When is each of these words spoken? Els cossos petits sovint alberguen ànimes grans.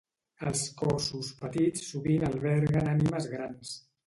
Els 0.51 0.61
cossos 0.79 1.29
petits 1.41 1.83
sovint 1.91 2.27
alberguen 2.31 2.91
ànimes 2.97 3.31
grans. 3.37 3.77